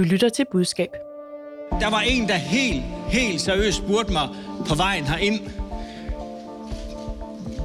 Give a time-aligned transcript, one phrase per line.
[0.00, 0.88] Du lytter til budskab.
[1.80, 4.28] Der var en, der helt, helt seriøst spurgte mig
[4.68, 5.40] på vejen herind.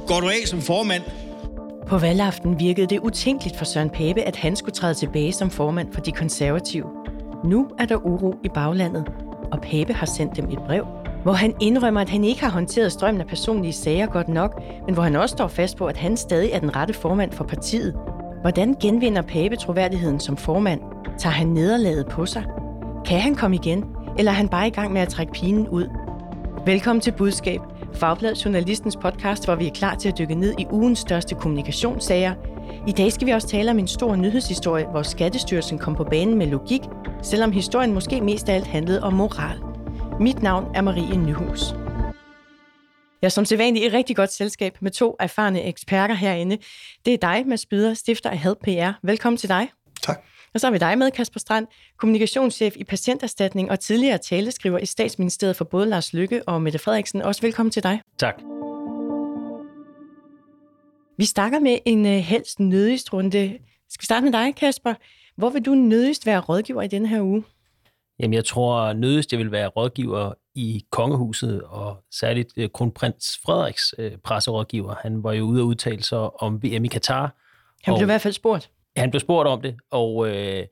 [0.06, 1.02] Går du af som formand?
[1.86, 5.92] På valgaften virkede det utænkeligt for Søren Pape, at han skulle træde tilbage som formand
[5.92, 6.84] for de konservative.
[7.44, 9.04] Nu er der uro i baglandet,
[9.52, 10.86] og Pape har sendt dem et brev,
[11.22, 14.94] hvor han indrømmer, at han ikke har håndteret strømmen af personlige sager godt nok, men
[14.94, 17.96] hvor han også står fast på, at han stadig er den rette formand for partiet.
[18.40, 20.95] Hvordan genvinder Pape troværdigheden som formand?
[21.18, 22.44] Tager han nederlaget på sig?
[23.06, 23.84] Kan han komme igen,
[24.18, 25.88] eller er han bare i gang med at trække pinen ud?
[26.66, 27.60] Velkommen til Budskab,
[27.94, 32.34] Fagblad Journalistens podcast, hvor vi er klar til at dykke ned i ugens største kommunikationssager.
[32.86, 36.38] I dag skal vi også tale om en stor nyhedshistorie, hvor Skattestyrelsen kom på banen
[36.38, 36.80] med logik,
[37.22, 39.60] selvom historien måske mest af alt handlede om moral.
[40.20, 41.74] Mit navn er Marie Nyhus.
[43.22, 46.58] Jeg er som sædvanligt i rigtig godt selskab med to erfarne eksperter herinde.
[47.04, 49.06] Det er dig, Mads Byder, stifter af Help PR.
[49.06, 49.68] Velkommen til dig.
[50.06, 50.24] Tak.
[50.54, 51.66] Og så har vi dig med, Kasper Strand,
[51.98, 57.22] kommunikationschef i Patienterstatning og tidligere taleskriver i Statsministeriet for både Lars Lykke og Mette Frederiksen.
[57.22, 58.00] Også velkommen til dig.
[58.18, 58.34] Tak.
[61.18, 63.58] Vi starter med en uh, helst nødigst runde.
[63.88, 64.94] Skal vi starte med dig, Kasper?
[65.36, 67.44] Hvor vil du nødigst være rådgiver i denne her uge?
[68.20, 73.94] Jamen, jeg tror nødigst, jeg vil være rådgiver i kongehuset, og særligt uh, kronprins Frederiks
[73.98, 74.94] uh, presserådgiver.
[75.02, 77.34] Han var jo ude og udtale sig om VM i Katar.
[77.82, 78.70] Han blev i hvert fald spurgt.
[78.96, 80.66] Han blev spurgt om det, og øh,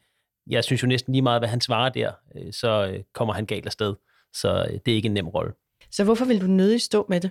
[0.46, 3.46] jeg synes jo næsten lige meget, hvad han svarer der, øh, så øh, kommer han
[3.46, 3.94] galt afsted.
[4.32, 5.52] Så øh, det er ikke en nem rolle.
[5.90, 7.30] Så hvorfor vil du nødig stå med det?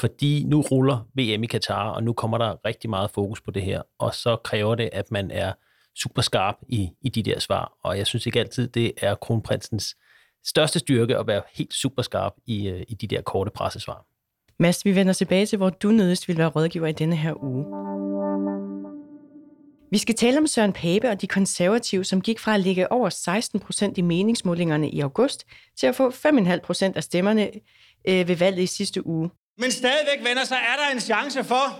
[0.00, 3.62] Fordi nu ruller VM i Katar, og nu kommer der rigtig meget fokus på det
[3.62, 5.52] her, og så kræver det, at man er
[5.96, 7.72] super skarp i, i de der svar.
[7.82, 9.96] Og jeg synes ikke altid, det er kronprinsens
[10.44, 14.06] største styrke at være helt super skarp i, øh, i de der korte pressesvar.
[14.58, 17.64] Mads, vi vender tilbage til, hvor du nødigst vil være rådgiver i denne her uge.
[19.90, 23.08] Vi skal tale om Søren Pape og de konservative, som gik fra at ligge over
[23.08, 25.46] 16 procent i meningsmålingerne i august,
[25.80, 27.50] til at få 5,5 procent af stemmerne
[28.08, 29.30] øh, ved valget i sidste uge.
[29.58, 31.78] Men stadigvæk, venner, så er der en chance for,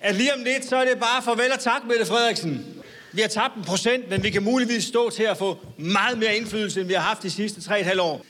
[0.00, 2.66] at lige om lidt, så er det bare farvel og tak, Mette Frederiksen.
[3.12, 6.36] Vi har tabt en procent, men vi kan muligvis stå til at få meget mere
[6.36, 8.24] indflydelse, end vi har haft de sidste 3,5 år.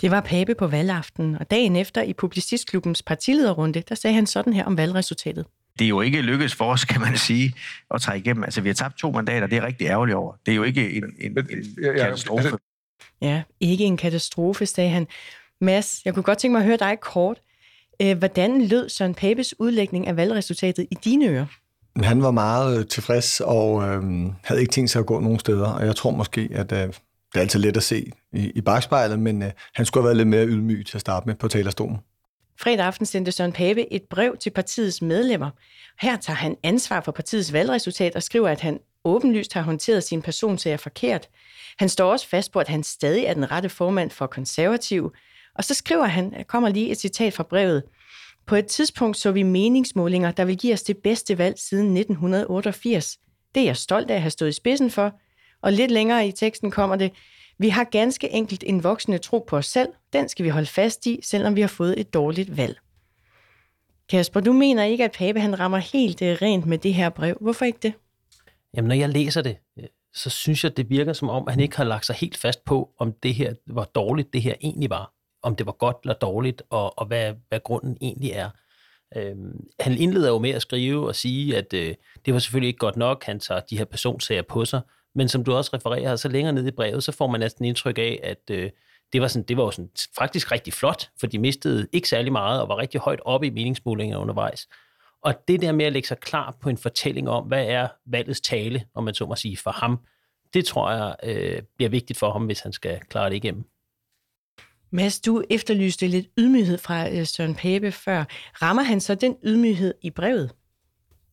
[0.00, 4.52] Det var Pape på valgaften, og dagen efter i Publicistklubbens partilederrunde, der sagde han sådan
[4.52, 5.46] her om valgresultatet
[5.78, 7.54] det er jo ikke lykkedes for os, kan man sige,
[7.94, 8.44] at trække igennem.
[8.44, 10.34] Altså, vi har tabt to mandater, det er rigtig ærgerligt over.
[10.46, 12.50] Det er jo ikke en, en, en katastrofe.
[13.22, 15.06] Ja, ikke en katastrofe, sagde han.
[15.60, 17.40] Mads, jeg kunne godt tænke mig at høre dig kort.
[18.02, 21.46] Øh, hvordan lød Søren Papes udlægning af valgresultatet i dine ører?
[21.96, 24.02] Han var meget øh, tilfreds og øh,
[24.44, 26.94] havde ikke tænkt sig at gå nogen steder, og jeg tror måske, at øh, det
[27.34, 30.28] er altid let at se i, i bagspejlet, men øh, han skulle have været lidt
[30.28, 31.98] mere ydmyg til at starte med på talerstolen.
[32.62, 35.50] Fredag aften sendte Søren Pape et brev til partiets medlemmer.
[36.00, 40.22] Her tager han ansvar for partiets valgresultat og skriver, at han åbenlyst har håndteret sin
[40.22, 41.28] personsager forkert.
[41.78, 45.12] Han står også fast på, at han stadig er den rette formand for konservativ.
[45.54, 47.82] Og så skriver han, der kommer lige et citat fra brevet,
[48.46, 53.18] på et tidspunkt så vi meningsmålinger, der vil give os det bedste valg siden 1988.
[53.54, 55.12] Det er jeg stolt af at have stået i spidsen for.
[55.62, 57.12] Og lidt længere i teksten kommer det,
[57.58, 59.88] vi har ganske enkelt en voksende tro på os selv.
[60.12, 62.78] Den skal vi holde fast i, selvom vi har fået et dårligt valg.
[64.08, 67.36] Kasper, du mener ikke, at Pape han rammer helt øh, rent med det her brev.
[67.40, 67.92] Hvorfor ikke det?
[68.76, 71.60] Jamen, når jeg læser det, øh, så synes jeg, det virker som om, at han
[71.60, 74.90] ikke har lagt sig helt fast på, om det her var dårligt, det her egentlig
[74.90, 75.12] var.
[75.42, 78.50] Om det var godt eller dårligt, og, og hvad, hvad grunden egentlig er.
[79.16, 81.94] Øhm, han indleder jo med at skrive og sige, at øh,
[82.26, 84.80] det var selvfølgelig ikke godt nok, han tager de her personsager på sig,
[85.14, 87.98] men som du også refererer, så længere ned i brevet, så får man næsten indtryk
[87.98, 88.70] af, at øh,
[89.12, 92.60] det var, sådan, det var sådan, faktisk rigtig flot, for de mistede ikke særlig meget
[92.60, 94.68] og var rigtig højt oppe i meningsmålinger undervejs.
[95.22, 98.40] Og det der med at lægge sig klar på en fortælling om, hvad er valgets
[98.40, 99.98] tale, om man så må sige, for ham,
[100.54, 103.64] det tror jeg øh, bliver vigtigt for ham, hvis han skal klare det igennem.
[104.90, 108.24] Mads, du efterlyste lidt ydmyghed fra øh, Søren Pape før.
[108.62, 110.50] Rammer han så den ydmyghed i brevet?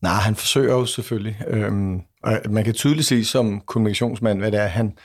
[0.01, 1.41] Nej, han forsøger jo selvfølgelig.
[1.47, 4.97] Øhm, og man kan tydeligt se som kommunikationsmand, hvad det er, han,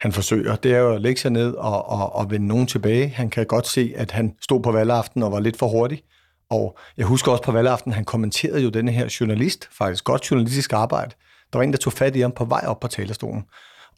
[0.00, 0.56] han forsøger.
[0.56, 3.08] Det er jo at lægge sig ned og, og, og vende nogen tilbage.
[3.08, 6.02] Han kan godt se, at han stod på valgaften og var lidt for hurtig.
[6.50, 10.72] Og jeg husker også på valgaften, han kommenterede jo denne her journalist, faktisk godt journalistisk
[10.72, 11.14] arbejde.
[11.52, 13.44] Der var en, der tog fat i ham på vej op på talerstolen.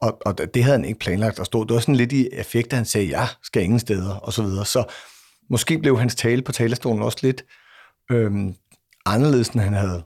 [0.00, 1.65] Og, og det havde han ikke planlagt at stå.
[1.65, 4.43] Det var sådan lidt i effekt, at han sagde, ja, skal ingen steder, og så
[4.43, 4.67] videre.
[4.67, 4.85] Så
[5.50, 7.45] måske blev hans tale på talerstolen også lidt
[8.11, 8.55] øhm,
[9.06, 10.03] anderledes, end han havde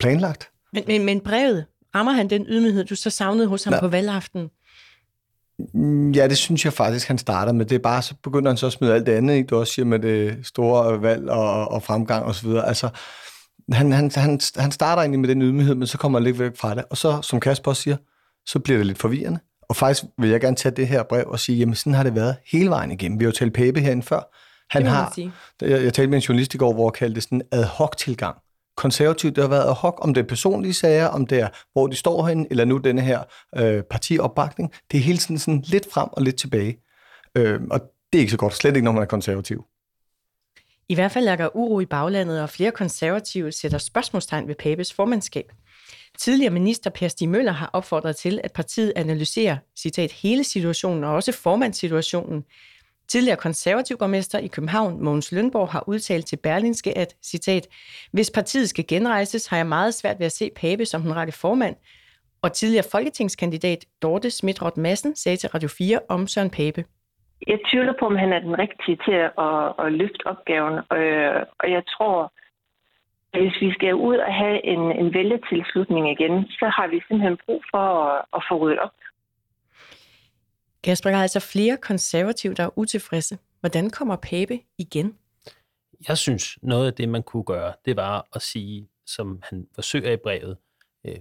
[0.00, 0.50] planlagt.
[0.72, 1.64] Men, men, men brevet,
[1.94, 3.80] rammer han den ydmyghed, du så savnede hos ham ja.
[3.80, 4.50] på valgaften?
[5.74, 7.66] Mm, ja, det synes jeg faktisk, han starter med.
[7.66, 9.46] Det er bare, så begynder han så at smide alt det andet, ikke?
[9.46, 12.48] du også siger med det store valg og, og fremgang osv.
[12.48, 12.88] Altså,
[13.72, 16.56] han, han, han, han starter egentlig med den ydmyghed, men så kommer han lidt væk
[16.56, 16.84] fra det.
[16.90, 17.96] Og så, som Kasper også siger,
[18.46, 19.38] så bliver det lidt forvirrende.
[19.68, 22.14] Og faktisk vil jeg gerne tage det her brev og sige, jamen sådan har det
[22.14, 23.18] været hele vejen igennem.
[23.18, 24.36] Vi har jo talt Pape herinde før.
[24.70, 25.14] Han har,
[25.60, 27.64] jeg, jeg talte med en journalist i går, hvor jeg kaldte det sådan en ad
[27.64, 28.36] hoc tilgang.
[28.80, 31.86] Konservativt, det har været ad hoc, om det er personlige sager, om det er, hvor
[31.86, 33.22] de står henne, eller nu denne her
[33.56, 34.72] øh, partiopbakning.
[34.90, 36.76] Det er hele tiden sådan lidt frem og lidt tilbage.
[37.36, 37.80] Øh, og
[38.12, 39.64] det er ikke så godt, slet ikke når man er konservativ.
[40.88, 44.92] I hvert fald er der uro i baglandet, og flere konservative sætter spørgsmålstegn ved Papes
[44.92, 45.52] formandskab.
[46.18, 51.14] Tidligere minister Per Stig Møller har opfordret til, at partiet analyserer, citat, hele situationen og
[51.14, 52.42] også formandssituationen.
[53.12, 57.64] Tidligere konservativ borgmester i København, Mogens Lønborg, har udtalt til Berlingske, at, citat,
[58.12, 61.32] hvis partiet skal genrejses, har jeg meget svært ved at se Pape som den rette
[61.32, 61.76] formand.
[62.42, 66.84] Og tidligere folketingskandidat Dorte Smidrot Madsen sagde til Radio 4 om Søren Pape.
[67.46, 71.42] Jeg tvivler på, om han er den rigtige til at, at, at løfte opgaven, øh,
[71.60, 72.32] og jeg tror,
[73.32, 77.38] at hvis vi skal ud og have en, en vælgetilslutning igen, så har vi simpelthen
[77.46, 78.94] brug for at, at få ryddet op.
[80.82, 83.38] Kasper, der er altså flere konservative, der er utilfredse.
[83.60, 85.14] Hvordan kommer Pape igen?
[86.08, 90.12] Jeg synes, noget af det, man kunne gøre, det var at sige, som han forsøger
[90.12, 90.56] i brevet,
[91.06, 91.18] øh,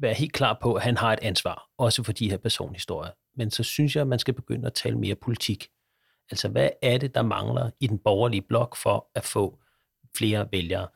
[0.00, 3.50] være helt klar på, at han har et ansvar, også for de her personhistorier men
[3.50, 5.68] så synes jeg, at man skal begynde at tale mere politik.
[6.30, 9.58] Altså, hvad er det, der mangler i den borgerlige blok for at få
[10.16, 10.88] flere vælgere?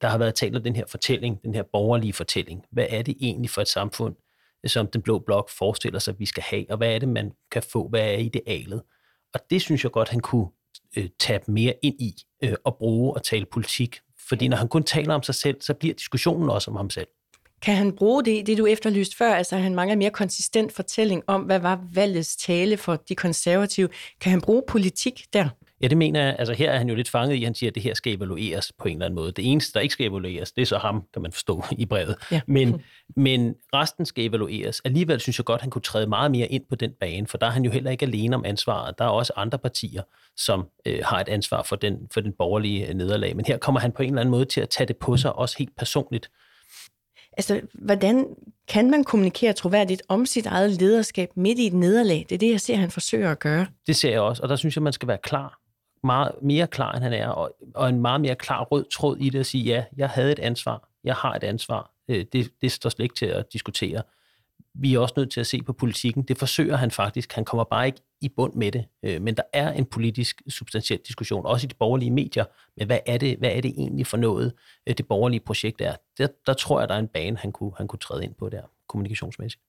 [0.00, 2.64] Der har været talt om den her fortælling, den her borgerlige fortælling.
[2.70, 4.16] Hvad er det egentlig for et samfund,
[4.66, 7.32] som den blå blok forestiller sig, at vi skal have, og hvad er det, man
[7.50, 7.88] kan få?
[7.88, 8.82] Hvad er idealet?
[9.34, 10.46] Og det synes jeg godt, han kunne
[10.96, 12.14] øh, tage mere ind i
[12.44, 14.00] øh, og bruge og tale politik.
[14.28, 17.06] Fordi når han kun taler om sig selv, så bliver diskussionen også om ham selv.
[17.62, 21.42] Kan han bruge det, det du efterlyste før, altså han mangler mere konsistent fortælling om,
[21.42, 23.88] hvad var valgets tale for de konservative.
[24.20, 25.48] Kan han bruge politik der?
[25.82, 26.36] Ja, det mener jeg.
[26.38, 28.72] Altså her er han jo lidt fanget i, han siger, at det her skal evalueres
[28.78, 29.32] på en eller anden måde.
[29.32, 32.16] Det eneste, der ikke skal evalueres, det er så ham, kan man forstå i brevet.
[32.30, 32.40] Ja.
[32.46, 32.82] Men,
[33.16, 34.80] men resten skal evalueres.
[34.84, 37.46] Alligevel synes jeg godt, han kunne træde meget mere ind på den bane, for der
[37.46, 38.98] er han jo heller ikke alene om ansvaret.
[38.98, 40.02] Der er også andre partier,
[40.36, 43.36] som øh, har et ansvar for den, for den borgerlige nederlag.
[43.36, 45.32] Men her kommer han på en eller anden måde til at tage det på sig,
[45.32, 46.30] også helt personligt.
[47.38, 48.26] Altså, hvordan
[48.68, 52.26] kan man kommunikere troværdigt om sit eget lederskab midt i et nederlag?
[52.28, 53.66] Det er det, jeg ser, han forsøger at gøre.
[53.86, 55.58] Det ser jeg også, og der synes jeg, man skal være klar.
[56.04, 59.30] Meget mere klar, end han er, og, og en meget mere klar rød tråd i
[59.30, 61.90] det at sige, ja, jeg havde et ansvar, jeg har et ansvar.
[62.08, 64.02] Øh, det, det står slet ikke til at diskutere
[64.80, 66.22] vi er også nødt til at se på politikken.
[66.22, 67.32] Det forsøger han faktisk.
[67.32, 68.84] Han kommer bare ikke i bund med det.
[69.02, 72.44] Øh, men der er en politisk substantiel diskussion, også i de borgerlige medier,
[72.76, 74.52] men hvad er det, hvad er det egentlig for noget,
[74.86, 75.94] øh, det borgerlige projekt er?
[76.18, 78.48] Der, der tror jeg, der er en bane, han kunne, han kunne træde ind på
[78.48, 79.62] der, kommunikationsmæssigt.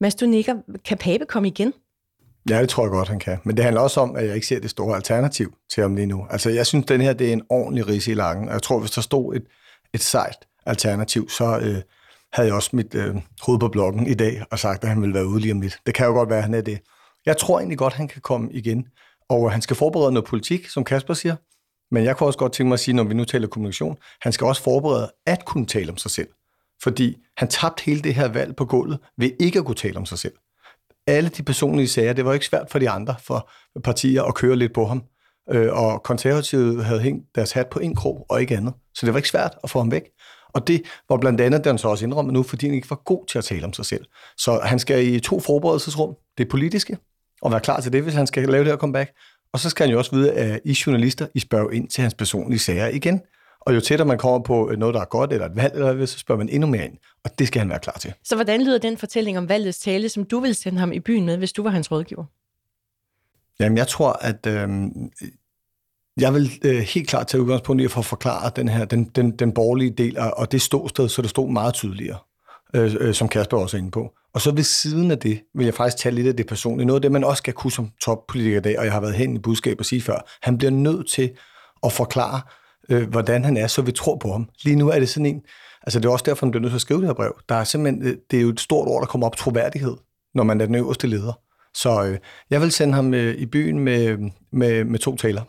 [0.00, 0.54] Mads, du nikker.
[0.84, 1.72] Kan Pape komme igen?
[2.50, 3.38] Ja, det tror jeg godt, han kan.
[3.44, 6.06] Men det handler også om, at jeg ikke ser det store alternativ til ham lige
[6.06, 6.26] nu.
[6.30, 8.48] Altså, jeg synes, den her det er en ordentlig ris i langen.
[8.48, 9.44] Og jeg tror, hvis der stod et,
[9.94, 11.82] et sejt alternativ, så, øh,
[12.32, 15.14] havde jeg også mit øh, hoved på blokken i dag og sagt, at han ville
[15.14, 15.78] være ude lige om lidt.
[15.86, 16.78] Det kan jo godt være, at han er det.
[17.26, 18.86] Jeg tror egentlig godt, han kan komme igen.
[19.28, 21.36] Og han skal forberede noget politik, som Kasper siger.
[21.90, 24.32] Men jeg kunne også godt tænke mig at sige, når vi nu taler kommunikation, han
[24.32, 26.28] skal også forberede at kunne tale om sig selv.
[26.82, 30.06] Fordi han tabte hele det her valg på gulvet ved ikke at kunne tale om
[30.06, 30.32] sig selv.
[31.06, 33.50] Alle de personlige sager, det var ikke svært for de andre, for
[33.84, 35.02] partier at køre lidt på ham.
[35.50, 38.74] Øh, og konservative havde hængt deres hat på en krog og ikke andet.
[38.94, 40.02] Så det var ikke svært at få ham væk.
[40.54, 43.26] Og det var blandt andet, den så også indrømmet nu, fordi han ikke var god
[43.26, 44.04] til at tale om sig selv.
[44.36, 46.14] Så han skal i to forberedelsesrum.
[46.38, 46.98] Det politiske,
[47.42, 49.10] og være klar til det, hvis han skal lave det her comeback.
[49.52, 52.14] Og så skal han jo også vide, at I journalister, I spørger ind til hans
[52.14, 53.20] personlige sager igen.
[53.66, 56.06] Og jo tættere man kommer på noget, der er godt, eller et valg, eller hvad,
[56.06, 56.96] så spørger man endnu mere ind.
[57.24, 58.12] Og det skal han være klar til.
[58.24, 61.26] Så hvordan lyder den fortælling om valgets tale, som du vil sende ham i byen
[61.26, 62.24] med, hvis du var hans rådgiver?
[63.60, 64.68] Jamen, jeg tror, at øh,
[66.20, 69.30] jeg vil øh, helt klart tage udgangspunkt i at få forklaret den her, den, den,
[69.30, 72.18] den borgerlige del, og, og det ståsted, så det stod meget tydeligere,
[72.74, 74.12] øh, øh, som Kasper også er inde på.
[74.34, 76.86] Og så ved siden af det, vil jeg faktisk tage lidt af det personlige.
[76.86, 79.14] Noget af det, man også skal kunne som toppolitiker i dag, og jeg har været
[79.14, 81.30] hen i budskab og sige før, han bliver nødt til
[81.82, 82.40] at forklare,
[82.88, 84.48] øh, hvordan han er, så vi tror på ham.
[84.64, 85.42] Lige nu er det sådan en,
[85.82, 87.40] altså det er også derfor, han bliver nødt til at skrive det her brev.
[87.48, 89.96] Der er simpelthen, øh, det er jo et stort ord, der kommer op, troværdighed,
[90.34, 91.40] når man er den øverste leder.
[91.74, 92.18] Så øh,
[92.50, 95.42] jeg vil sende ham øh, i byen med, med, med to taler.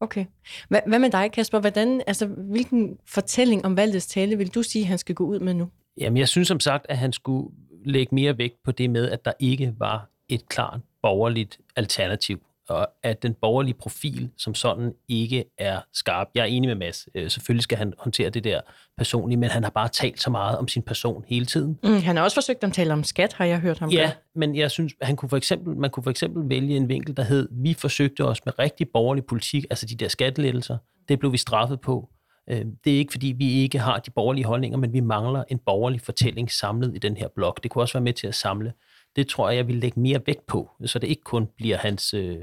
[0.00, 0.24] Okay.
[0.68, 1.60] Hvad, hvad med dig, Kasper?
[1.60, 5.54] Hvordan, altså, hvilken fortælling om valgets tale vil du sige, han skal gå ud med
[5.54, 5.68] nu?
[6.00, 7.48] Jamen, jeg synes som sagt, at han skulle
[7.84, 12.88] lægge mere vægt på det med, at der ikke var et klart borgerligt alternativ og
[13.02, 16.28] at den borgerlige profil som sådan ikke er skarp.
[16.34, 17.08] Jeg er enig med Mads.
[17.14, 18.60] Øh, selvfølgelig skal han håndtere det der
[18.98, 21.78] personligt, men han har bare talt så meget om sin person hele tiden.
[21.82, 24.10] Mm, han har også forsøgt at tale om skat, har jeg hørt ham Ja, gøre.
[24.34, 27.22] men jeg synes, han kunne for eksempel, man kunne for eksempel vælge en vinkel, der
[27.22, 30.78] hed, vi forsøgte os med rigtig borgerlig politik, altså de der skattelettelser.
[31.08, 32.08] Det blev vi straffet på.
[32.50, 35.58] Øh, det er ikke, fordi vi ikke har de borgerlige holdninger, men vi mangler en
[35.58, 37.62] borgerlig fortælling samlet i den her blok.
[37.62, 38.72] Det kunne også være med til at samle
[39.16, 42.14] Det tror jeg, jeg vil lægge mere vægt på, så det ikke kun bliver hans,
[42.14, 42.36] øh,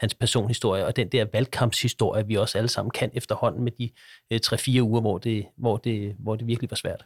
[0.00, 3.90] hans personhistorie og den der valgkampshistorie, vi også alle sammen kan efterhånden med de
[4.30, 7.04] øh, 3-4 uger, hvor det, hvor, det, hvor det virkelig var svært.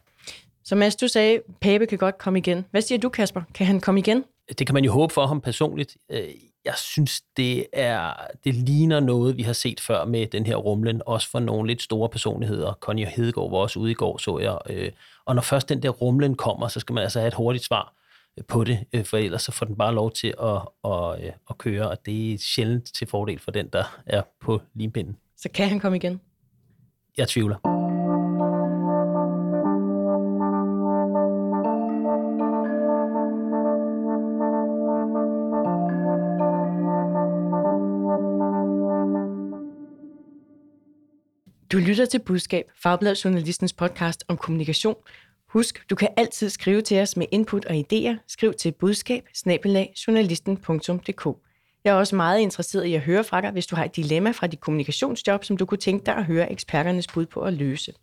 [0.63, 2.65] Så Mads, du sagde, Pape kan godt komme igen.
[2.71, 3.41] Hvad siger du, Kasper?
[3.53, 4.23] Kan han komme igen?
[4.59, 5.97] Det kan man jo håbe for ham personligt.
[6.11, 6.27] Øh,
[6.65, 11.01] jeg synes, det, er, det ligner noget, vi har set før med den her rumlen,
[11.05, 12.73] også for nogle lidt store personligheder.
[12.73, 14.57] Conny Hedegaard var også ude i går, så jeg.
[14.69, 14.91] Øh,
[15.25, 17.93] og når først den der rumlen kommer, så skal man altså have et hurtigt svar
[18.47, 21.97] på det, for ellers så får den bare lov til at, at, at køre, og
[22.05, 25.17] det er sjældent til fordel for den, der er på limpinden.
[25.37, 26.21] Så kan han komme igen?
[27.17, 27.55] Jeg tvivler.
[41.71, 44.95] Du lytter til Budskab, Fagbladet Journalistens podcast om kommunikation.
[45.53, 48.15] Husk, du kan altid skrive til os med input og idéer.
[48.27, 49.23] Skriv til budskab
[51.83, 54.31] Jeg er også meget interesseret i at høre fra dig, hvis du har et dilemma
[54.31, 57.93] fra dit kommunikationsjob, som du kunne tænke dig at høre eksperternes bud på at løse.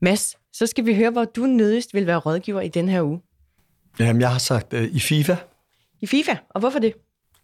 [0.00, 3.20] Mads, så skal vi høre, hvor du nødigst vil være rådgiver i den her uge.
[3.98, 5.36] Jamen, jeg har sagt uh, i FIFA.
[6.00, 6.36] I FIFA?
[6.50, 6.94] Og hvorfor det?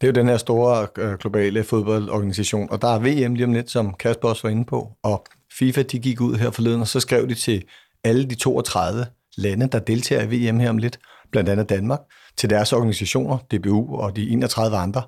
[0.01, 3.53] Det er jo den her store øh, globale fodboldorganisation, og der er VM lige om
[3.53, 5.27] lidt, som Kasper også var inde på, og
[5.59, 7.65] FIFA de gik ud her forleden, og så skrev de til
[8.05, 10.99] alle de 32 lande, der deltager i VM her om lidt,
[11.31, 12.01] blandt andet Danmark,
[12.37, 15.03] til deres organisationer, DBU og de 31 andre,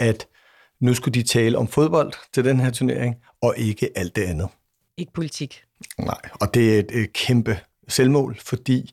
[0.00, 0.26] at
[0.80, 4.48] nu skulle de tale om fodbold til den her turnering, og ikke alt det andet.
[4.96, 5.62] Ikke politik.
[5.98, 7.58] Nej, og det er et, et kæmpe
[7.88, 8.92] selvmål, fordi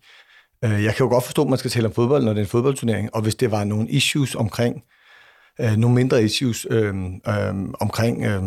[0.65, 2.43] øh, jeg kan jo godt forstå, at man skal tale om fodbold, når det er
[2.43, 4.83] en fodboldturnering, og hvis det var nogle issues omkring
[5.61, 6.95] øh, nogle mindre issues øh,
[7.27, 8.43] øh, omkring øh,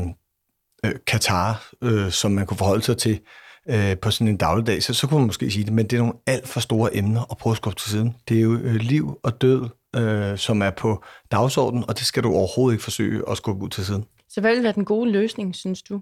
[0.85, 3.21] øh, Katar, øh, som man kunne forholde sig til
[3.69, 6.01] øh, på sådan en dagligdag, så, så kunne man måske sige det, men det er
[6.01, 8.17] nogle alt for store emner at prøve at skubbe til siden.
[8.29, 12.23] Det er jo øh, liv og død, øh, som er på dagsordenen, og det skal
[12.23, 14.05] du overhovedet ikke forsøge at skubbe ud til siden.
[14.29, 16.01] Så hvad vil være den gode løsning, synes du?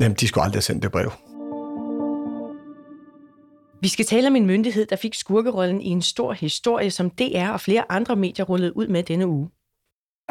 [0.00, 1.12] Jamen, de skulle aldrig have sendt det brev.
[3.80, 7.48] Vi skal tale om en myndighed, der fik skurkerollen i en stor historie, som DR
[7.48, 9.48] og flere andre medier rullede ud med denne uge.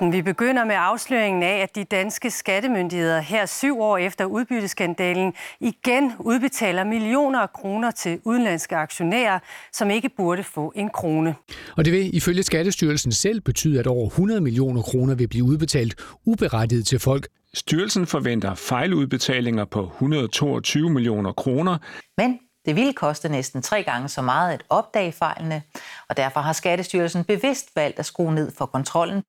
[0.09, 6.11] Vi begynder med afsløringen af, at de danske skattemyndigheder her syv år efter udbytteskandalen igen
[6.19, 9.39] udbetaler millioner af kroner til udenlandske aktionærer,
[9.73, 11.35] som ikke burde få en krone.
[11.77, 15.95] Og det vil ifølge Skattestyrelsen selv betyde, at over 100 millioner kroner vil blive udbetalt
[16.25, 17.27] uberettiget til folk.
[17.53, 21.77] Styrelsen forventer fejludbetalinger på 122 millioner kroner.
[22.17, 25.61] Men det ville koste næsten tre gange så meget at opdage fejlene,
[26.09, 29.23] og derfor har Skattestyrelsen bevidst valgt at skrue ned for kontrollen.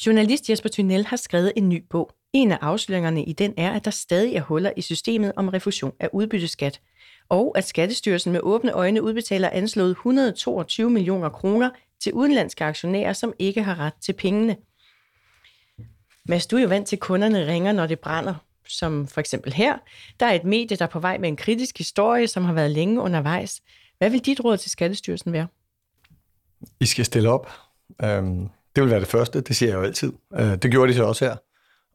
[0.00, 2.10] Journalist Jesper Thunel har skrevet en ny bog.
[2.32, 5.92] En af afsløringerne i den er, at der stadig er huller i systemet om refusion
[6.00, 6.80] af udbytteskat,
[7.28, 13.32] og at Skattestyrelsen med åbne øjne udbetaler anslået 122 millioner kroner til udenlandske aktionærer, som
[13.38, 14.56] ikke har ret til pengene.
[16.24, 18.34] Men du er jo vant til, at kunderne ringer, når det brænder,
[18.68, 19.78] som for eksempel her.
[20.20, 22.70] Der er et medie, der er på vej med en kritisk historie, som har været
[22.70, 23.62] længe undervejs.
[23.98, 25.46] Hvad vil dit råd til Skattestyrelsen være?
[26.80, 27.50] I skal stille op.
[28.02, 30.12] Øhm, det vil være det første, det siger jeg jo altid.
[30.38, 31.36] Øh, det gjorde de så også her.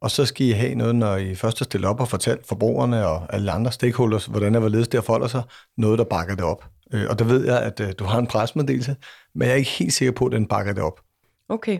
[0.01, 3.07] Og så skal I have noget, når I først har stillet op og fortalt forbrugerne
[3.07, 5.43] og alle andre stakeholders, hvordan det hvorledes det forholder sig,
[5.77, 6.65] noget, der bakker det op.
[6.93, 8.95] Øh, og der ved jeg, at øh, du har en presmeddelelse,
[9.35, 11.01] men jeg er ikke helt sikker på, at den bakker det op.
[11.49, 11.79] Okay.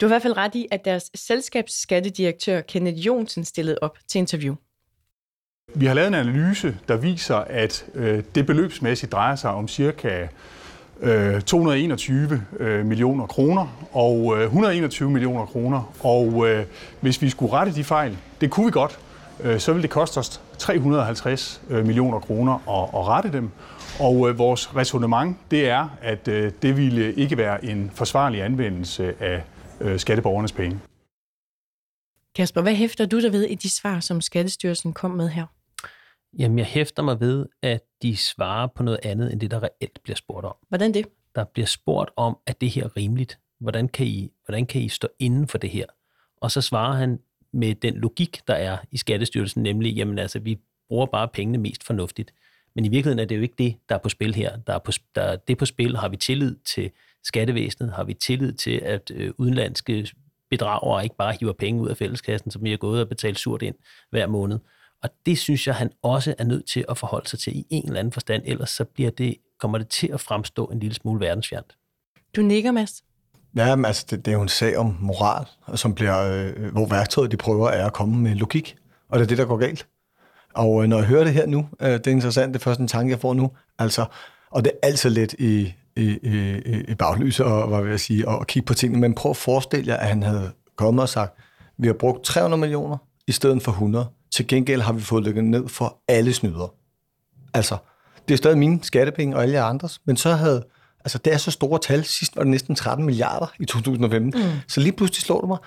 [0.00, 4.18] Du har i hvert fald ret i, at deres selskabsskattedirektør Kenneth Jonsen stillede op til
[4.18, 4.54] interview.
[5.74, 7.86] Vi har lavet en analyse, der viser, at
[8.34, 10.26] det beløbsmæssigt drejer sig om cirka
[11.00, 15.94] Øh, 221 øh, millioner kroner og øh, 121 millioner kroner.
[16.00, 16.64] Og øh,
[17.00, 18.98] hvis vi skulle rette de fejl, det kunne vi godt,
[19.58, 23.50] så ville det koste os 350 millioner kroner at, at rette dem.
[24.00, 26.26] Og vores resonemang, det er, at
[26.62, 29.42] det ville ikke være en forsvarlig anvendelse af
[30.00, 30.78] skatteborgernes penge.
[32.34, 35.46] Kasper, hvad hæfter du der ved i de svar, som Skattestyrelsen kom med her?
[36.38, 40.02] Jamen, jeg hæfter mig ved, at de svarer på noget andet, end det, der reelt
[40.02, 40.54] bliver spurgt om.
[40.68, 41.06] Hvordan det?
[41.34, 43.38] Der bliver spurgt om, at det her er rimeligt?
[43.60, 45.86] Hvordan kan, I, hvordan kan I stå inden for det her?
[46.36, 47.18] Og så svarer han
[47.52, 51.84] med den logik, der er i Skattestyrelsen, nemlig, jamen altså, vi bruger bare pengene mest
[51.84, 52.34] fornuftigt.
[52.74, 54.56] Men i virkeligheden er det jo ikke det, der er på spil her.
[54.56, 56.90] Der er på, der, det på spil har vi tillid til
[57.24, 60.08] skattevæsenet, har vi tillid til, at øh, udenlandske
[60.50, 63.62] bedragere ikke bare hiver penge ud af fælleskassen, som vi har gået og betalt surt
[63.62, 63.74] ind
[64.10, 64.58] hver måned.
[65.04, 67.86] Og det synes jeg, han også er nødt til at forholde sig til i en
[67.86, 71.20] eller anden forstand, ellers så bliver det, kommer det til at fremstå en lille smule
[71.20, 71.76] verdensfjernt.
[72.36, 73.04] Du nikker, Mads.
[73.56, 76.86] Ja, men altså, det, det er jo en sag om moral, som bliver, øh, hvor
[76.86, 78.76] værktøjet, de prøver, er at komme med logik.
[79.08, 79.86] Og det er det, der går galt.
[80.54, 82.80] Og øh, når jeg hører det her nu, øh, det er interessant, det er først
[82.80, 83.50] en tanke, jeg får nu.
[83.78, 84.04] Altså,
[84.50, 88.28] og det er altid lidt i i, i, i baglys og, hvad vil jeg sige,
[88.28, 89.00] og kigge på tingene.
[89.00, 91.38] Men prøv at forestille jer, at han havde kommet og sagt,
[91.78, 92.96] vi har brugt 300 millioner
[93.26, 94.06] i stedet for 100.
[94.34, 96.74] Til gengæld har vi fået lukket ned for alle snyder.
[97.54, 97.76] Altså,
[98.28, 100.64] det er stadig mine skattepenge og alle andres, men så havde,
[101.00, 104.50] altså det er så store tal, sidst var det næsten 13 milliarder i 2015, mm.
[104.68, 105.58] så lige pludselig slår det mig,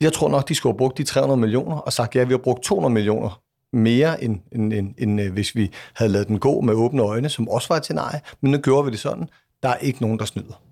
[0.00, 2.38] jeg tror nok, de skulle have brugt de 300 millioner og sagt, ja, vi har
[2.38, 3.40] brugt 200 millioner
[3.72, 7.28] mere, end, end, end, end øh, hvis vi havde lavet den gå med åbne øjne,
[7.28, 9.28] som også var et nej, men nu gjorde vi det sådan,
[9.62, 10.62] der er ikke nogen, der snyder.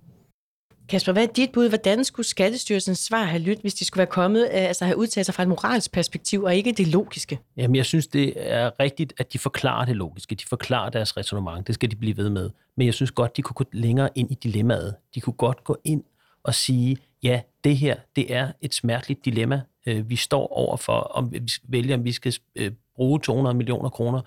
[0.93, 1.69] Kasper, hvad er dit bud?
[1.69, 5.25] Hvordan skulle Skattestyrelsens svar have lyttet, hvis de skulle være kommet, øh, altså have udtalt
[5.25, 7.39] sig fra et moralsk perspektiv, og ikke det logiske?
[7.57, 10.35] Jamen, jeg synes, det er rigtigt, at de forklarer det logiske.
[10.35, 11.67] De forklarer deres resonemang.
[11.67, 12.49] Det skal de blive ved med.
[12.77, 14.95] Men jeg synes godt, de kunne gå længere ind i dilemmaet.
[15.15, 16.03] De kunne godt gå ind
[16.43, 20.93] og sige, ja, det her, det er et smerteligt dilemma, øh, vi står over for,
[20.93, 24.21] om vi vælger, om vi skal øh, bruge 200 millioner kroner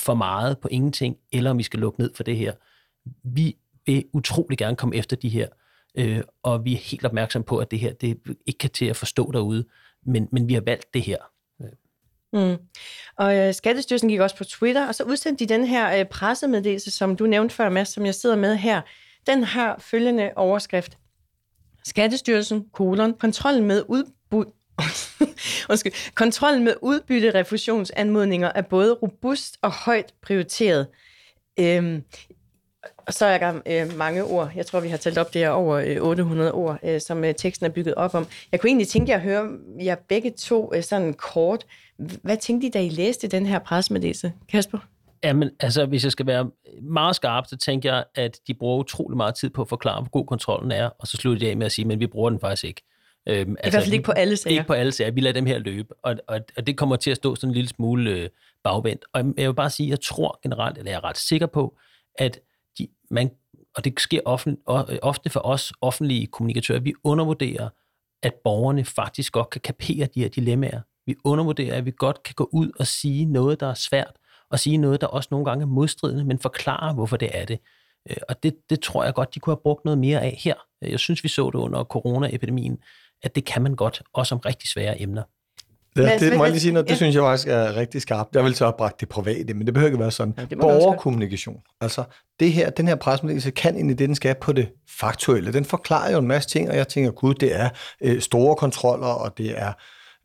[0.00, 2.52] for meget på ingenting, eller om vi skal lukke ned for det her.
[3.22, 5.46] Vi vil utrolig gerne komme efter de her
[5.96, 8.96] øh, og vi er helt opmærksom på, at det her det ikke kan til at
[8.96, 9.64] forstå derude,
[10.06, 11.18] men, men vi har valgt det her.
[12.32, 12.56] Mm.
[13.16, 16.90] Og øh, Skattestyrelsen gik også på Twitter, og så udsendte de den her øh, pressemeddelelse,
[16.90, 18.80] som du nævnte før, Mads, som jeg sidder med her.
[19.26, 20.98] Den har følgende overskrift.
[21.84, 24.44] Skattestyrelsen, kolon, kontrollen med udbud,
[25.70, 26.14] Undskyld.
[26.14, 30.86] Kontrollen med udbytterefusionsanmodninger er både robust og højt prioriteret.
[31.60, 32.02] Øhm,
[33.06, 34.50] og så er der øh, mange ord.
[34.56, 37.34] Jeg tror, vi har talt op det her over øh, 800 ord, øh, som øh,
[37.34, 38.26] teksten er bygget op om.
[38.52, 39.48] Jeg kunne egentlig tænke jer at høre
[39.84, 41.66] jer begge to øh, sådan kort.
[42.22, 44.32] Hvad tænkte I, da I læste den her pressemeddelelse?
[44.48, 44.78] Kasper?
[45.24, 46.50] Jamen, altså, hvis jeg skal være
[46.82, 50.10] meget skarp, så tænker jeg, at de bruger utrolig meget tid på at forklare, hvor
[50.10, 52.40] god kontrollen er, og så slutter de af med at sige, men vi bruger den
[52.40, 52.82] faktisk ikke.
[53.28, 54.52] Øhm, altså, I hvert fald ikke på alle sager.
[54.52, 55.10] Ikke på alle sager.
[55.10, 57.54] Vi lader dem her løbe, og, og, og det kommer til at stå sådan en
[57.54, 58.28] lille smule øh,
[58.64, 59.04] bagvendt.
[59.12, 61.76] Og jeg vil bare sige, at jeg tror generelt, eller jeg er ret sikker på,
[62.18, 62.40] at
[62.78, 63.30] de, man,
[63.76, 64.56] og det sker ofte,
[65.02, 67.68] ofte for os offentlige kommunikatører, vi undervurderer,
[68.22, 70.80] at borgerne faktisk godt kan kapere de her dilemmaer.
[71.06, 74.12] Vi undervurderer, at vi godt kan gå ud og sige noget, der er svært,
[74.50, 77.58] og sige noget, der også nogle gange er modstridende, men forklare, hvorfor det er det.
[78.10, 80.54] Øh, og det, det tror jeg godt, de kunne have brugt noget mere af her.
[80.82, 82.78] Jeg synes, vi så det under coronaepidemien,
[83.22, 85.22] at det kan man godt, også om rigtig svære emner.
[85.96, 86.88] Ja, det må jeg lige sige noget.
[86.88, 86.96] Det ja.
[86.96, 88.34] synes jeg faktisk er rigtig skarpt.
[88.34, 90.34] Jeg vil så have bragt det private, men det behøver ikke være sådan.
[90.50, 91.56] Ja, Borgerkommunikation.
[91.80, 92.04] Altså,
[92.40, 94.68] det her, den her pressemeddelelse kan egentlig det, den skal på det
[95.00, 95.52] faktuelle.
[95.52, 97.68] Den forklarer jo en masse ting, og jeg tænker, gud, det er
[98.00, 99.72] øh, store kontroller, og det er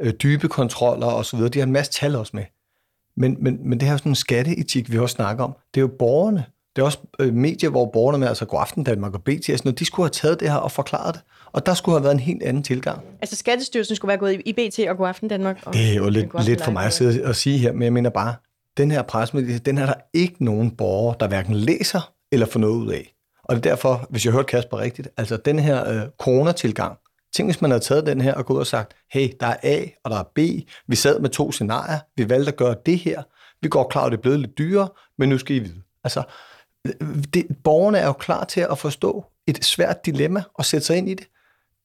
[0.02, 1.40] øh, dybe kontroller osv.
[1.40, 2.44] De har en masse tal også med.
[3.18, 5.54] Men, men, men det her er sådan en skatteetik, vi også snakker om.
[5.74, 6.46] Det er jo borgerne.
[6.76, 9.86] Det er også øh, medier, hvor borgerne med, altså Godaften Danmark og BT, noget, de
[9.86, 11.22] skulle have taget det her og forklaret det.
[11.46, 13.02] Og der skulle have været en helt anden tilgang.
[13.22, 15.60] Altså Skattestyrelsen skulle være gået i BT og Godaften Danmark?
[15.66, 17.94] Og det er jo lidt, lidt for mig at sidde og sige her, men jeg
[17.94, 18.36] mener bare,
[18.78, 22.76] den her pressemeddelelse, den er der ikke nogen borger, der hverken læser eller får noget
[22.76, 23.14] ud af.
[23.44, 26.98] Og det er derfor, hvis jeg hørte Kasper rigtigt, altså den her øh, coronatilgang,
[27.36, 29.86] Tænk, hvis man havde taget den her og gået og sagt, hey, der er A
[30.04, 30.40] og der er B.
[30.88, 32.00] Vi sad med to scenarier.
[32.16, 33.24] Vi valgte at gøre det her.
[33.62, 35.82] Vi går klar, at det er blevet lidt dyrere, men nu skal I vide.
[36.04, 36.24] Altså,
[37.34, 41.10] det, borgerne er jo klar til at forstå et svært dilemma og sætte sig ind
[41.10, 41.28] i det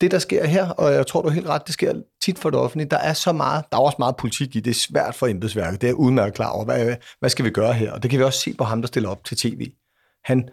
[0.00, 2.50] det, der sker her, og jeg tror, du er helt ret, det sker tit for
[2.50, 5.14] det offentlige, der er så meget, der er også meget politik i, det er svært
[5.14, 7.92] for embedsværket, det er udmærket klar over, hvad, hvad skal vi gøre her?
[7.92, 9.70] Og det kan vi også se på ham, der stiller op til tv.
[10.24, 10.48] Han,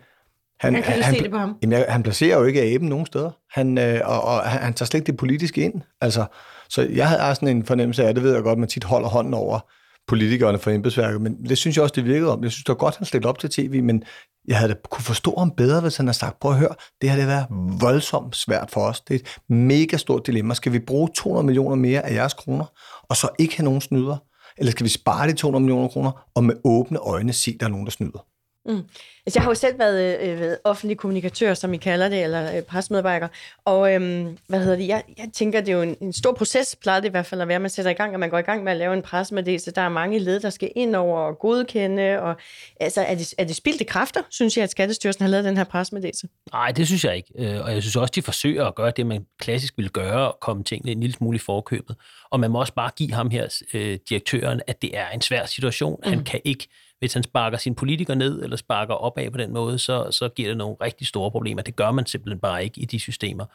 [0.60, 1.56] han, kan han, se det på ham?
[1.62, 4.86] Jamen, han placerer jo ikke aben nogen steder, han, øh, og, og han, han tager
[4.86, 5.82] slet ikke det politiske ind.
[6.02, 6.26] Altså,
[6.70, 9.34] så jeg havde sådan en fornemmelse af, det ved jeg godt, man tit holder hånden
[9.34, 9.60] over
[10.08, 12.44] politikerne for embedsværket, men det synes jeg også, det virkede om.
[12.44, 14.04] Jeg synes, det var godt, han stillede op til tv, men
[14.48, 17.10] jeg havde da kunne forstå ham bedre, hvis han havde sagt, prøv at høre, det
[17.10, 17.46] har det været
[17.82, 19.02] voldsomt svært for os.
[19.02, 20.54] Det er et mega stort dilemma.
[20.54, 22.66] Skal vi bruge 200 millioner mere af jeres kroner,
[23.10, 24.18] og så ikke have nogen snyder?
[24.58, 27.70] Eller skal vi spare de 200 millioner kroner, og med åbne øjne se, der er
[27.70, 28.26] nogen, der snyder?
[28.66, 28.84] Mm.
[29.26, 32.58] Altså, jeg har jo selv været, øh, været offentlig kommunikatør, som I kalder det, eller
[32.58, 33.28] øh, presmedarbejder.
[33.66, 34.88] Og øhm, hvad hedder det?
[34.88, 37.42] Jeg, jeg tænker, det er jo en, en stor proces, plejer det i hvert fald
[37.42, 39.02] at være, man sætter i gang, og man går i gang med at lave en
[39.02, 39.72] pressemeddelelse.
[39.72, 42.22] Der er mange led, der skal ind over og godkende.
[42.22, 42.36] Og,
[42.80, 45.64] altså, er det, er det spildte kræfter, synes jeg, at Skattestyrelsen har lavet den her
[45.64, 46.28] pressemeddelelse?
[46.52, 47.30] Nej, det synes jeg ikke.
[47.36, 50.38] Øh, og jeg synes også, de forsøger at gøre det, man klassisk ville gøre, og
[50.42, 51.96] komme tingene en lille smule i forkøbet.
[52.30, 55.46] Og man må også bare give ham her, øh, direktøren, at det er en svær
[55.46, 56.00] situation.
[56.04, 56.10] Mm.
[56.10, 56.68] Han kan ikke
[57.04, 60.50] hvis han sparker sin politiker ned, eller sparker opad på den måde, så, så giver
[60.50, 61.62] det nogle rigtig store problemer.
[61.62, 63.46] Det gør man simpelthen bare ikke i de systemer.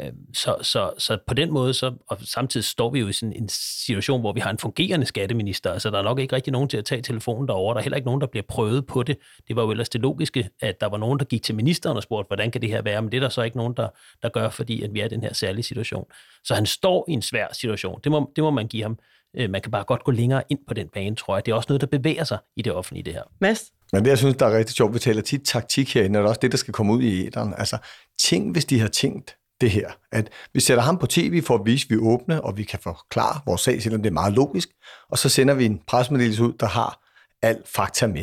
[0.00, 3.32] Øhm, så, så, så på den måde, så, og samtidig står vi jo i sådan
[3.32, 3.48] en
[3.86, 6.76] situation, hvor vi har en fungerende skatteminister, altså der er nok ikke rigtig nogen til
[6.76, 7.74] at tage telefonen derover.
[7.74, 9.18] Der er heller ikke nogen, der bliver prøvet på det.
[9.48, 12.02] Det var jo ellers det logiske, at der var nogen, der gik til ministeren og
[12.02, 13.88] spurgte, hvordan kan det her være, men det er der så ikke nogen, der,
[14.22, 16.04] der gør, fordi at vi er i den her særlige situation.
[16.44, 18.00] Så han står i en svær situation.
[18.04, 18.98] Det må, det må man give ham.
[19.36, 21.46] Øh, man kan bare godt gå længere ind på den bane, tror jeg.
[21.46, 23.22] Det er også noget, der bevæger sig i det offentlige, det her.
[23.40, 23.72] Mads?
[23.92, 26.26] Men det, jeg synes, der er rigtig sjovt, vi taler tit taktik herinde, og det
[26.26, 27.54] er også det, der skal komme ud i æderen.
[27.58, 27.78] Altså,
[28.22, 31.60] tænk, hvis de har tænkt det her, at vi sætter ham på tv for at
[31.64, 34.32] vise, at vi er åbne, og vi kan forklare vores sag, selvom det er meget
[34.32, 34.68] logisk,
[35.10, 36.98] og så sender vi en presmeddelelse ud, der har
[37.42, 38.22] alt fakta med,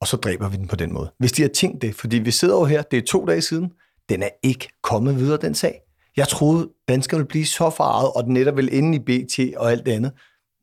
[0.00, 1.10] og så dræber vi den på den måde.
[1.18, 3.72] Hvis de har tænkt det, fordi vi sidder jo her, det er to dage siden,
[4.08, 5.80] den er ikke kommet videre, den sag.
[6.16, 9.70] Jeg troede, danskere ville blive så faret, og den netop vil ende i BT og
[9.70, 10.12] alt det andet.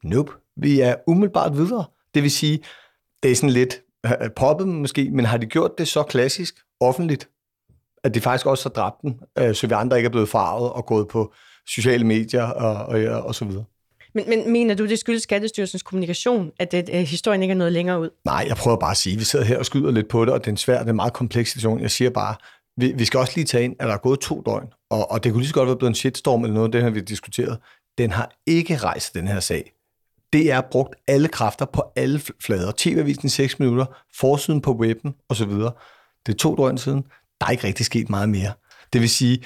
[0.04, 1.86] Nope, vi er umiddelbart videre.
[2.14, 2.60] Det vil sige,
[3.24, 7.30] det er sådan lidt øh, poppet måske, men har de gjort det så klassisk, offentligt,
[8.04, 10.72] at de faktisk også har dræbt den, øh, så vi andre ikke er blevet farvet
[10.72, 11.34] og gået på
[11.68, 13.64] sociale medier og, og, og så videre.
[14.14, 17.74] Men, men mener du, det skyldes Skattestyrelsens kommunikation, at det, at historien ikke er noget
[17.74, 18.10] længere ud?
[18.26, 20.34] Nej, jeg prøver bare at sige, at vi sidder her og skyder lidt på det,
[20.34, 21.80] og det er en svær, det er en meget kompleks situation.
[21.80, 22.36] Jeg siger bare,
[22.78, 25.24] vi, vi skal også lige tage ind, at der er gået to døgn, og, og
[25.24, 27.58] det kunne lige så godt være blevet en shitstorm eller noget, det har vi diskuteret.
[27.98, 29.74] Den har ikke rejst den her sag.
[30.34, 32.72] Det er brugt alle kræfter på alle flader.
[32.78, 35.50] TV-avisen i 6 minutter, forsiden på webben osv.
[36.26, 37.04] Det er to døgn siden.
[37.42, 38.54] Der er ikke rigtig sket meget mere.
[38.94, 39.44] Det vil sige,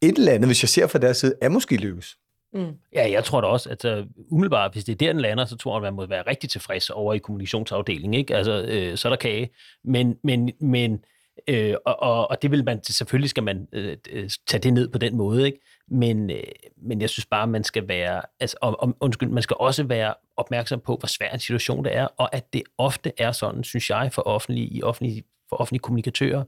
[0.00, 2.16] et eller andet, hvis jeg ser fra deres side, er måske lykkes.
[2.54, 2.72] Mm.
[2.92, 5.56] Ja, jeg tror da også, at uh, umiddelbart, hvis det er der, den lander, så
[5.56, 8.14] tror jeg, at man må være rigtig tilfreds over i kommunikationsafdelingen.
[8.14, 8.36] Ikke?
[8.36, 9.50] Altså, øh, så er der kage.
[9.84, 11.04] Men, men, men
[11.48, 14.88] øh, og, og, og det vil man, selvfølgelig skal man øh, øh, tage det ned
[14.88, 15.58] på den måde, ikke?
[15.88, 16.42] Men, øh,
[16.82, 20.14] men jeg synes bare, man skal være, altså, og, og, undskyld, man skal også være
[20.36, 23.90] opmærksom på, hvor svær en situation det er, og at det ofte er sådan, synes
[23.90, 26.44] jeg, for offentlige, i offentlige, for offentlige kommunikatører,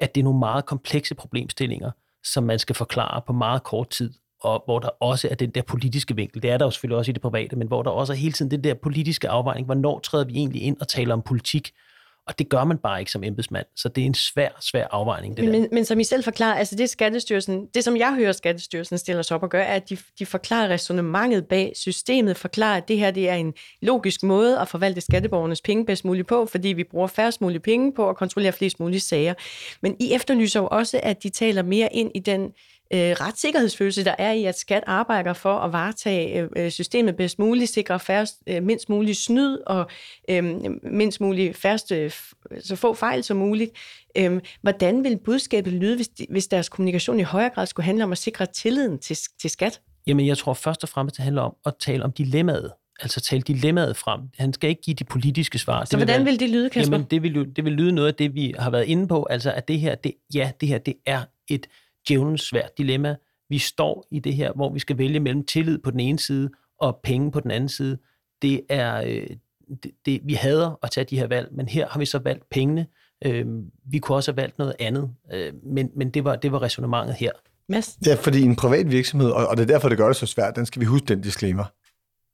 [0.00, 1.90] at det er nogle meget komplekse problemstillinger,
[2.24, 5.62] som man skal forklare på meget kort tid, og hvor der også er den der
[5.62, 6.42] politiske vinkel.
[6.42, 8.32] Det er der jo selvfølgelig også i det private, men hvor der også er hele
[8.32, 9.66] tiden den der politiske afvejning.
[9.66, 11.72] Hvornår træder vi egentlig ind og taler om politik?
[12.26, 15.36] Og det gør man bare ikke som embedsmand, så det er en svær, svær afvejning.
[15.36, 15.68] Det men, der.
[15.72, 19.34] men, som I selv forklarer, altså det Skattestyrelsen, det som jeg hører Skattestyrelsen stiller sig
[19.34, 23.10] op og gør, er, at de, de forklarer resonemanget bag systemet, forklarer, at det her
[23.10, 27.06] det er en logisk måde at forvalte skatteborgernes penge bedst muligt på, fordi vi bruger
[27.06, 29.34] færrest mulige penge på at kontrollere flest mulige sager.
[29.82, 32.52] Men I efterlyser jo også, at de taler mere ind i den
[32.92, 37.38] øh, retssikkerhedsfølelse, der er i, at skat arbejder for at varetage øh, øh systemet bedst
[37.38, 39.90] muligt, sikre færrest, øh, mindst muligt snyd og
[40.30, 40.44] øh,
[40.82, 42.10] mindst muligt færrest, øh,
[42.60, 43.72] så få fejl som muligt.
[44.16, 48.04] Øh, hvordan vil budskabet lyde, hvis, de, hvis deres kommunikation i højere grad skulle handle
[48.04, 49.80] om at sikre tilliden til, til skat?
[50.06, 52.72] Jamen, jeg tror først og fremmest, det handler om at tale om dilemmaet.
[53.00, 54.20] Altså tale dilemmaet frem.
[54.38, 55.84] Han skal ikke give de politiske svar.
[55.84, 56.96] Så det hvordan vil, være, vil det lyde, Kasper?
[56.96, 59.26] Jamen, det vil, det vil lyde noget af det, vi har været inde på.
[59.30, 61.66] Altså, at det her, det, ja, det her, det er et
[62.08, 63.16] djævelens svært dilemma.
[63.48, 66.50] Vi står i det her, hvor vi skal vælge mellem tillid på den ene side
[66.80, 67.98] og penge på den anden side.
[68.42, 69.26] Det er, øh,
[69.82, 72.50] det, det, vi hader at tage de her valg, men her har vi så valgt
[72.50, 72.86] pengene.
[73.24, 73.46] Øh,
[73.90, 77.14] vi kunne også have valgt noget andet, øh, men, men det var, det var resonemanget
[77.14, 77.30] her.
[77.68, 77.98] Mads?
[78.06, 80.66] Ja, fordi en privat virksomhed, og det er derfor, det gør det så svært, den
[80.66, 81.64] skal vi huske den disclaimer.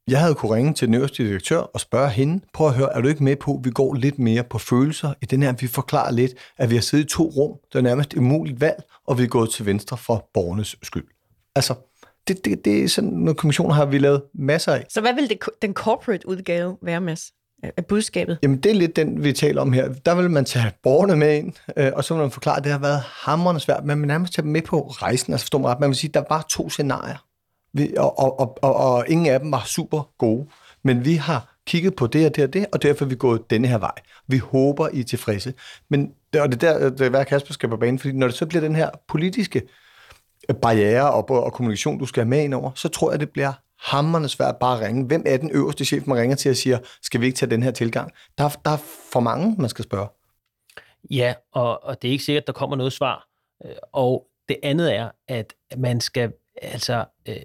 [0.09, 3.01] Jeg havde kunne ringe til den øverste direktør og spørge hende, prøv at høre, er
[3.01, 5.67] du ikke med på, at vi går lidt mere på følelser i den her, vi
[5.67, 9.19] forklarer lidt, at vi har siddet i to rum, det er nærmest umuligt valg, og
[9.19, 11.07] vi er gået til venstre for borgernes skyld.
[11.57, 11.75] Altså,
[12.29, 14.87] det, det, det er sådan nogle kommissioner har vi lavet masser af.
[14.89, 17.33] Så hvad vil det, den corporate udgave være, Mads?
[17.77, 18.39] af budskabet?
[18.43, 19.93] Jamen, det er lidt den, vi taler om her.
[20.07, 22.73] Der vil man tage borgerne med ind, øh, og så vil man forklare, at det
[22.73, 25.33] har været hammerende svært, men man nærmest tage dem med på rejsen.
[25.33, 25.81] Altså, forstår man ret?
[25.81, 27.25] Man vil sige, at der var to scenarier.
[27.73, 30.49] Vi, og, og, og, og, og ingen af dem var super gode.
[30.85, 33.51] Men vi har kigget på det og det og det, og derfor er vi gået
[33.51, 33.95] denne her vej.
[34.27, 35.55] Vi håber, I er tilfredse.
[35.91, 38.37] Men og det er der, det er hver Kasper skal på banen, fordi når det
[38.37, 39.63] så bliver den her politiske
[40.63, 43.53] barriere og, og kommunikation, du skal have med ind over, så tror jeg, det bliver
[43.81, 45.07] hammerne svært bare at ringe.
[45.07, 47.63] Hvem er den øverste chef, man ringer til og siger, skal vi ikke tage den
[47.63, 48.13] her tilgang?
[48.39, 48.83] Der, der er
[49.13, 50.09] for mange, man skal spørge.
[51.11, 53.29] Ja, og, og det er ikke sikkert, at der kommer noget svar.
[53.65, 56.33] Øh, og det andet er, at man skal
[56.63, 57.37] altså øh,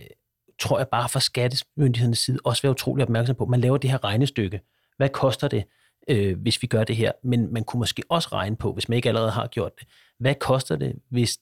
[0.60, 3.90] tror jeg bare fra skattemyndighedernes side også være utrolig opmærksom på, at man laver det
[3.90, 4.62] her regnestykke.
[4.98, 5.64] Hvad koster det,
[6.10, 7.12] øh, hvis vi gør det her?
[7.24, 9.88] Men man kunne måske også regne på, hvis man ikke allerede har gjort det,
[10.20, 11.38] hvad koster det, hvis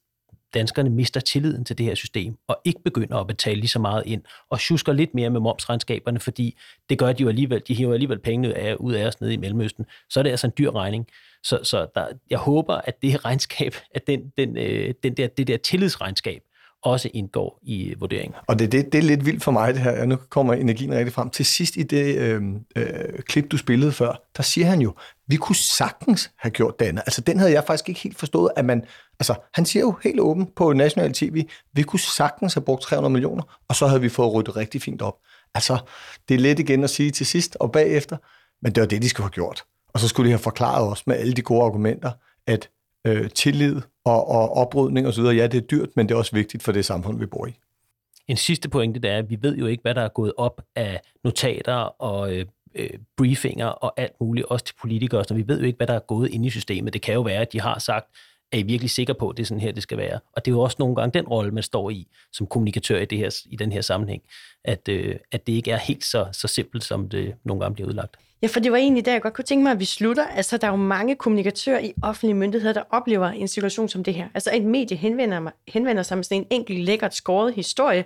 [0.54, 4.04] danskerne mister tilliden til det her system, og ikke begynder at betale lige så meget
[4.06, 6.58] ind, og tjusker lidt mere med momsregnskaberne, fordi
[6.90, 9.38] det gør de jo alligevel, de hiver alligevel pengene af, ud af os nede i
[9.38, 11.08] Mellemøsten, så er det altså en dyr regning.
[11.44, 15.28] Så, så der, jeg håber, at det her regnskab, at den, den, øh, den der,
[15.28, 16.42] det der tillidsregnskab,
[16.86, 18.36] også indgår i øh, vurderingen.
[18.48, 20.06] Og det, det, det er lidt vildt for mig, det her.
[20.06, 21.30] Nu kommer energien rigtig frem.
[21.30, 22.42] Til sidst i det øh,
[22.76, 24.94] øh, klip, du spillede før, der siger han jo,
[25.28, 27.04] vi kunne sagtens have gjort det andet.
[27.06, 28.84] Altså, den havde jeg faktisk ikke helt forstået, at man...
[29.20, 33.12] Altså, han siger jo helt åbent på national tv, vi kunne sagtens have brugt 300
[33.12, 35.16] millioner, og så havde vi fået ryddet rigtig fint op.
[35.56, 35.78] Altså,
[36.30, 38.18] det er let igen at sige til sidst og bagefter,
[38.62, 39.64] men det var det, de skulle have gjort.
[39.94, 42.12] Og så skulle de have forklaret os med alle de gode argumenter,
[42.48, 42.70] at
[43.06, 46.64] øh, tillid og, og oprydning osv., ja, det er dyrt, men det er også vigtigt
[46.64, 47.54] for det samfund, vi bor i.
[48.28, 50.62] En sidste pointe, det er, at vi ved jo ikke, hvad der er gået op
[50.76, 55.60] af notater og øh, øh, briefinger og alt muligt, også til politikere, så vi ved
[55.60, 56.94] jo ikke, hvad der er gået ind i systemet.
[56.94, 58.06] Det kan jo være, at de har sagt,
[58.52, 60.20] er I virkelig sikre på, at det er sådan her, det skal være?
[60.34, 63.06] Og det er jo også nogle gange den rolle, man står i som kommunikatør i,
[63.06, 64.22] det her, i den her sammenhæng,
[64.64, 67.90] at, øh, at det ikke er helt så, så simpelt, som det nogle gange bliver
[67.90, 68.16] udlagt.
[68.42, 70.28] Ja, for det var egentlig der, jeg godt kunne tænke mig, at vi slutter.
[70.28, 74.14] Altså, der er jo mange kommunikatører i offentlige myndigheder, der oplever en situation som det
[74.14, 74.28] her.
[74.34, 78.06] Altså, et medie henvender, henvender sig med sådan en enkelt lækkert skåret historie,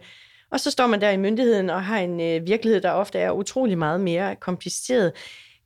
[0.52, 3.32] og så står man der i myndigheden og har en øh, virkelighed, der ofte er
[3.32, 5.12] utrolig meget mere kompliceret.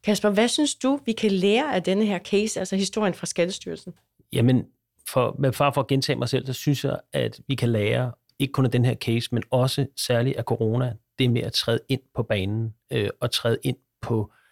[0.03, 3.93] Kasper, hvad synes du, vi kan lære af denne her case, altså historien fra Skattestyrelsen?
[4.33, 4.65] Jamen,
[5.09, 8.11] for, med far for at gentage mig selv, så synes jeg, at vi kan lære,
[8.39, 11.79] ikke kun af den her case, men også særligt af corona, det med at træde
[11.89, 14.42] ind på banen øh, og træde ind på øh,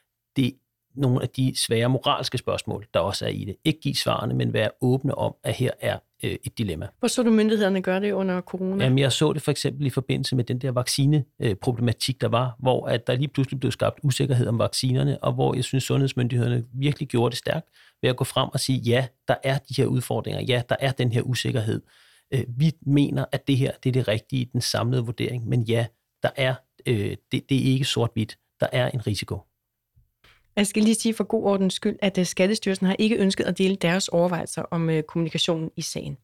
[0.95, 3.55] nogle af de svære moralske spørgsmål, der også er i det.
[3.65, 6.87] Ikke give svarene, men være åbne om, at her er øh, et dilemma.
[6.99, 8.83] Hvor så du myndighederne gøre det under corona?
[8.83, 12.85] Jamen, jeg så det for eksempel i forbindelse med den der vaccineproblematik, der var, hvor
[12.85, 17.07] at der lige pludselig blev skabt usikkerhed om vaccinerne, og hvor jeg synes, sundhedsmyndighederne virkelig
[17.07, 17.69] gjorde det stærkt
[18.01, 20.91] ved at gå frem og sige, ja, der er de her udfordringer, ja, der er
[20.91, 21.81] den her usikkerhed.
[22.33, 25.85] Øh, vi mener, at det her det er det rigtige, den samlede vurdering, men ja,
[26.23, 28.37] der er, øh, det, det er ikke sort-hvidt.
[28.59, 29.39] Der er en risiko.
[30.55, 33.57] Jeg skal lige sige for god ordens skyld, at øh, Skattestyrelsen har ikke ønsket at
[33.57, 36.17] dele deres overvejelser om øh, kommunikationen i sagen.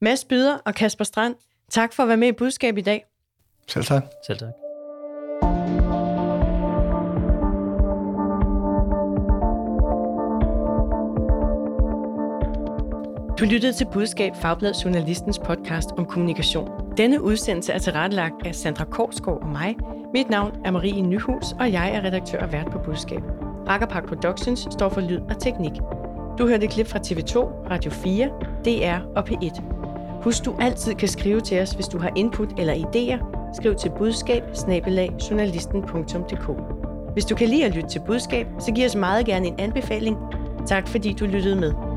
[0.00, 1.34] Mads Byder og Kasper Strand,
[1.70, 3.04] tak for at være med i budskab i dag.
[3.68, 4.02] Selv tak.
[4.26, 4.67] Selv tak.
[13.40, 16.68] Du lyttede til Budskab Fagblad Journalistens podcast om kommunikation.
[16.96, 19.76] Denne udsendelse er tilrettelagt af Sandra Korsgaard og mig.
[20.14, 23.22] Mit navn er Marie Nyhus, og jeg er redaktør og vært på Budskab.
[23.68, 25.72] Rakkerpark Productions står for lyd og teknik.
[26.38, 27.38] Du hørte et klip fra TV2,
[27.70, 28.28] Radio 4,
[28.64, 29.62] DR og P1.
[30.22, 33.24] Husk, du altid kan skrive til os, hvis du har input eller idéer.
[33.56, 34.42] Skriv til budskab
[37.12, 40.16] Hvis du kan lide at lytte til budskab, så giv os meget gerne en anbefaling.
[40.66, 41.87] Tak fordi du lyttede med.